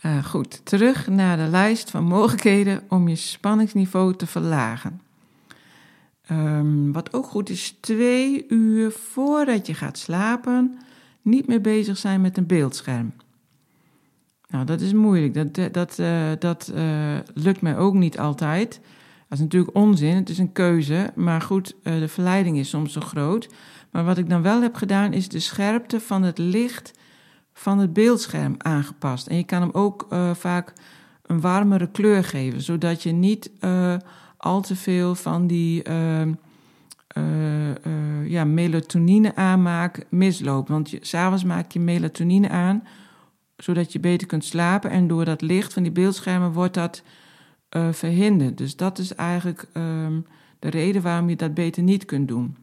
uh, 0.06 0.26
goed. 0.26 0.65
Terug 0.65 1.08
naar 1.08 1.38
de 1.38 1.48
lijst 1.48 1.89
van 1.89 2.04
mogelijkheden 2.04 2.84
om 2.89 3.08
je 3.08 3.15
spanningsniveau 3.15 4.15
te 4.15 4.28
verlagen. 4.28 5.02
Um, 6.32 6.91
wat 6.91 7.13
ook 7.13 7.26
goed 7.26 7.50
is, 7.50 7.78
twee 7.80 8.46
uur 8.48 8.91
voordat 8.91 9.68
je 9.68 9.74
gaat 9.74 9.98
slapen 9.98 10.78
niet 11.22 11.48
meer 11.48 11.62
bezig 11.62 11.98
zijn 11.98 12.22
met 12.22 12.38
een 12.38 12.46
beeldscherm. 12.46 13.13
Nou, 14.50 14.65
dat 14.65 14.82
is 14.82 14.94
moeilijk. 14.94 15.54
Dat, 15.54 15.74
dat, 15.74 15.96
dat 16.41 16.72
uh, 16.76 17.18
lukt 17.34 17.62
mij 17.62 17.78
ook 17.78 17.94
niet 17.94 18.20
altijd. 18.20 18.80
Dat 19.28 19.38
is 19.38 19.39
natuurlijk 19.39 19.76
onzin, 19.76 20.15
het 20.15 20.30
is 20.30 20.38
een 20.38 20.52
keuze. 20.52 21.12
Maar 21.15 21.41
goed, 21.41 21.76
de 21.84 22.08
verleiding 22.08 22.58
is 22.58 22.70
soms 22.70 22.94
zo 22.94 23.02
groot. 23.02 23.50
Maar 23.91 24.04
wat 24.04 24.18
ik 24.18 24.30
dan 24.30 24.41
wel 24.41 24.62
heb 24.62 24.76
gedaan, 24.76 25.13
is 25.13 25.30
de 25.30 25.39
scherpte 25.39 26.00
van 26.00 26.24
het 26.24 26.38
licht 26.38 26.94
van 27.58 27.80
het 27.80 27.94
beeldscherm 27.94 28.56
aangepast. 28.58 29.28
En 29.28 29.38
je 29.38 29.44
kan 29.44 29.62
hem 29.62 29.70
ook 29.74 30.08
vaak 30.34 30.74
een 31.22 31.41
warmere 31.41 31.91
kleur 31.91 32.24
geven, 32.24 32.62
zodat 32.62 33.04
je 33.04 33.12
niet 33.12 33.52
al 34.38 34.62
te 34.62 34.76
veel 34.76 35.15
van 35.15 35.48
die 35.48 35.89
uh, 35.89 36.22
uh, 36.22 36.34
ja, 38.28 38.44
melatonine 38.44 39.36
aanmaak 39.36 40.06
misloopt. 40.10 40.70
Want 40.70 40.94
s'avonds 41.02 41.44
maak 41.44 41.72
je 41.72 41.80
melatonine 41.80 42.50
aan, 42.50 42.84
zodat 43.58 43.91
je 43.91 44.00
beter 44.00 44.28
kunt 44.28 44.46
slapen. 44.46 44.89
En 44.89 45.08
door 45.08 45.26
dat 45.26 45.41
licht 45.41 45.74
van 45.74 45.84
die 45.84 45.91
beeldschermen 45.91 46.52
wordt 46.52 46.74
dat 46.74 47.04
verhinderd. 47.91 48.58
Dus 48.58 48.76
dat 48.76 48.98
is 48.98 49.15
eigenlijk 49.15 49.68
um, 49.74 50.26
de 50.60 50.70
reden 50.70 51.02
waarom 51.02 51.30
je 51.30 51.36
dat 51.36 51.54
beter 51.54 51.84
niet 51.84 52.06
kunt 52.06 52.28
doen. 52.28 52.56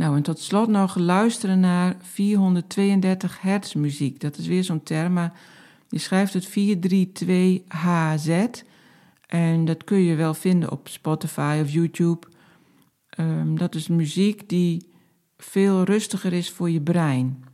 Nou, 0.00 0.16
en 0.16 0.22
tot 0.22 0.38
slot 0.38 0.68
nog 0.68 0.96
luisteren 0.96 1.60
naar 1.60 1.96
432 2.00 3.40
hertz 3.40 3.74
muziek. 3.74 4.20
Dat 4.20 4.36
is 4.36 4.46
weer 4.46 4.64
zo'n 4.64 4.82
term, 4.82 5.12
maar 5.12 5.40
je 5.88 5.98
schrijft 5.98 6.32
het 6.32 6.48
432HZ. 6.48 8.48
En 9.26 9.64
dat 9.64 9.84
kun 9.84 9.98
je 9.98 10.14
wel 10.14 10.34
vinden 10.34 10.70
op 10.70 10.88
Spotify 10.88 11.58
of 11.62 11.70
YouTube. 11.70 12.26
Um, 13.18 13.58
dat 13.58 13.74
is 13.74 13.88
muziek 13.88 14.48
die 14.48 14.88
veel 15.36 15.82
rustiger 15.82 16.32
is 16.32 16.50
voor 16.50 16.70
je 16.70 16.80
brein. 16.80 17.44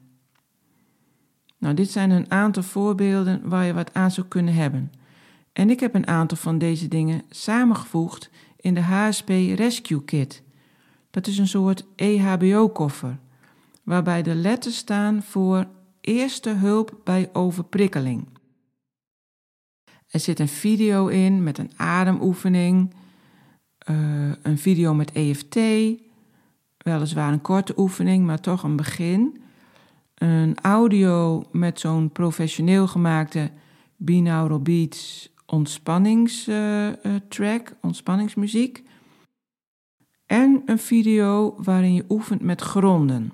Nou, 1.59 1.75
dit 1.75 1.91
zijn 1.91 2.11
een 2.11 2.31
aantal 2.31 2.63
voorbeelden 2.63 3.49
waar 3.49 3.65
je 3.65 3.75
wat 3.75 3.95
aan 3.95 4.11
zou 4.11 4.27
kunnen 4.27 4.55
hebben. 4.55 4.93
En 5.53 5.71
ik 5.71 5.81
heb 5.81 5.95
een 5.95 6.07
aantal 6.07 6.37
van 6.37 6.59
deze 6.59 6.89
dingen 6.89 7.23
samengevoegd 7.31 8.31
in 8.57 8.75
de 8.75 8.83
HSP 8.83 9.29
Rescue 9.55 10.05
Kit. 10.05 10.45
Dat 11.17 11.27
is 11.27 11.39
een 11.39 11.49
soort 11.49 11.85
EHBO-koffer, 11.95 13.19
waarbij 13.83 14.23
de 14.23 14.35
letters 14.35 14.77
staan 14.77 15.23
voor 15.23 15.67
eerste 16.01 16.51
hulp 16.51 17.01
bij 17.05 17.31
overprikkeling. 17.33 18.29
Er 20.09 20.21
zit 20.21 20.39
een 20.39 20.49
video 20.49 21.07
in 21.07 21.43
met 21.43 21.59
een 21.59 21.71
ademoefening, 21.77 22.95
uh, 23.91 24.33
een 24.43 24.59
video 24.59 24.95
met 24.95 25.13
EFT, 25.13 25.55
weliswaar 26.77 27.33
een 27.33 27.41
korte 27.41 27.73
oefening, 27.77 28.27
maar 28.27 28.41
toch 28.41 28.63
een 28.63 28.77
begin. 28.77 29.41
Een 30.15 30.57
audio 30.63 31.45
met 31.53 31.81
zo'n 31.81 32.13
professioneel 32.13 32.87
gemaakte 32.87 33.51
binaural 33.97 34.61
beats 34.61 35.33
ontspanningstrack, 35.47 37.69
uh, 37.69 37.75
ontspanningsmuziek. 37.81 38.85
En 40.27 40.63
een 40.67 40.79
video 40.79 41.55
waarin 41.57 41.95
je 41.95 42.05
oefent 42.09 42.41
met 42.41 42.61
gronden. 42.61 43.33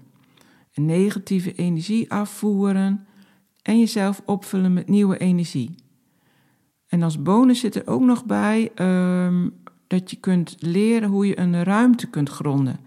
Negatieve 0.74 1.54
energie 1.54 2.10
afvoeren 2.10 3.06
en 3.62 3.78
jezelf 3.78 4.22
opvullen 4.24 4.72
met 4.72 4.88
nieuwe 4.88 5.18
energie. 5.18 5.74
En 6.86 7.02
als 7.02 7.22
bonus 7.22 7.60
zit 7.60 7.74
er 7.74 7.86
ook 7.86 8.02
nog 8.02 8.24
bij 8.24 8.70
um, 8.76 9.54
dat 9.86 10.10
je 10.10 10.16
kunt 10.16 10.56
leren 10.58 11.08
hoe 11.08 11.26
je 11.26 11.38
een 11.38 11.64
ruimte 11.64 12.06
kunt 12.06 12.28
gronden, 12.28 12.80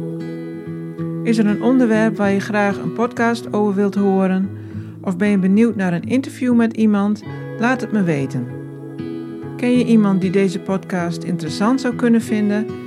Is 1.24 1.38
er 1.38 1.46
een 1.46 1.64
onderwerp 1.64 2.18
waar 2.18 2.32
je 2.32 2.40
graag 2.40 2.78
een 2.78 2.94
podcast 2.94 3.54
over 3.54 3.76
wilt 3.76 3.96
horen? 3.96 4.50
Of 5.02 5.18
ben 5.18 5.30
je 5.30 5.38
benieuwd 5.38 5.76
naar 5.76 5.94
een 5.94 6.08
interview 6.08 6.56
met 6.56 6.78
iemand? 6.78 7.24
Laat 7.60 7.82
het 7.82 7.92
me 7.92 8.04
weten. 8.04 8.48
Ken 9.58 9.78
je 9.78 9.86
iemand 9.86 10.22
die 10.22 10.32
deze 10.32 10.60
podcast 10.60 11.24
interessant 11.24 11.82
zou 11.82 11.96
kunnen 11.96 12.22
vinden? 12.22 12.87